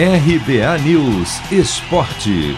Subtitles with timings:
[0.00, 2.56] RBA News Esporte.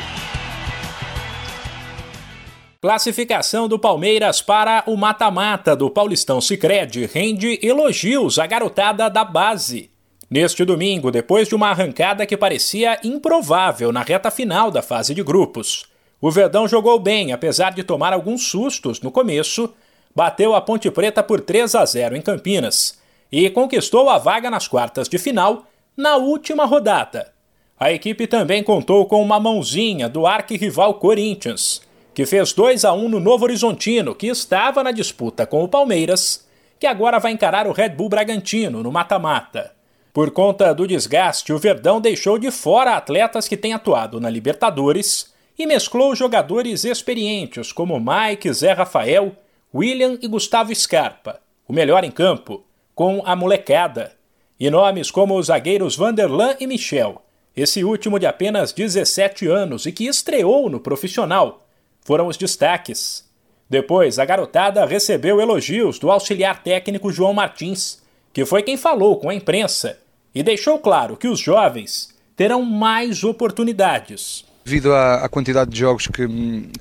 [2.83, 9.91] Classificação do Palmeiras para o mata-mata do Paulistão Sicredi rende elogios à garotada da base.
[10.29, 15.23] Neste domingo, depois de uma arrancada que parecia improvável na reta final da fase de
[15.23, 15.87] grupos,
[16.21, 19.73] o Verdão jogou bem, apesar de tomar alguns sustos no começo,
[20.15, 23.01] bateu a Ponte Preta por 3 a 0 em Campinas
[23.33, 25.70] e conquistou a vaga nas quartas de final
[26.01, 27.33] na última rodada.
[27.79, 31.83] A equipe também contou com uma mãozinha do arquirrival Corinthians
[32.13, 36.47] que fez 2 a 1 no Novo Horizontino, que estava na disputa com o Palmeiras,
[36.79, 39.73] que agora vai encarar o Red Bull Bragantino no mata-mata.
[40.13, 45.33] Por conta do desgaste, o Verdão deixou de fora atletas que têm atuado na Libertadores
[45.59, 49.33] e mesclou jogadores experientes como Mike, Zé Rafael,
[49.73, 54.13] William e Gustavo Scarpa, o melhor em campo, com a molecada,
[54.61, 57.23] e nomes como os zagueiros Vanderlan e Michel,
[57.57, 61.67] esse último de apenas 17 anos e que estreou no profissional,
[62.03, 63.25] foram os destaques.
[63.69, 68.03] Depois, a garotada recebeu elogios do auxiliar técnico João Martins,
[68.35, 69.99] que foi quem falou com a imprensa
[70.35, 74.45] e deixou claro que os jovens terão mais oportunidades.
[74.65, 76.27] Devido à, à quantidade de jogos que,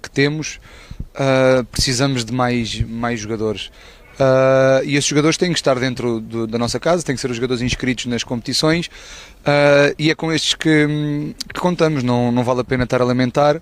[0.02, 0.60] que temos,
[1.16, 3.72] uh, precisamos de mais, mais jogadores.
[4.20, 7.30] Uh, e esses jogadores têm que estar dentro do, da nossa casa, têm que ser
[7.30, 12.04] os jogadores inscritos nas competições uh, e é com estes que, que, contamos.
[12.04, 13.62] Não, não vale a pena estar a lamentar, uh,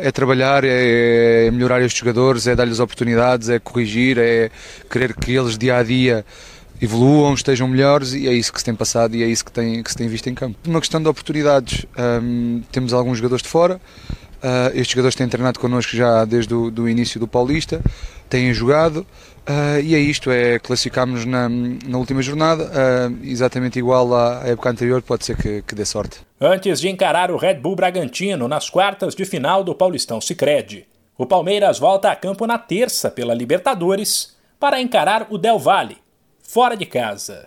[0.00, 4.50] é trabalhar, é, é, melhorar estes jogadores, é dar-lhes oportunidades, é corrigir, é
[4.90, 6.24] querer que eles dia a dia
[6.80, 9.82] evoluam, estejam melhores e é isso que se tem passado e é isso que, tem,
[9.82, 10.58] que se tem visto em campo.
[10.66, 11.84] Uma questão de oportunidades,
[12.22, 13.78] um, temos alguns jogadores de fora.
[14.42, 17.80] Uh, estes jogadores têm treinado connosco já desde o do início do Paulista,
[18.28, 19.06] têm jogado
[19.48, 24.68] uh, e é isto, é classificarmos na, na última jornada, uh, exatamente igual à época
[24.68, 26.18] anterior, pode ser que, que dê sorte.
[26.40, 31.24] Antes de encarar o Red Bull Bragantino nas quartas de final do Paulistão Sicredi, o
[31.24, 35.98] Palmeiras volta a campo na terça pela Libertadores para encarar o Del Valle,
[36.42, 37.46] fora de casa.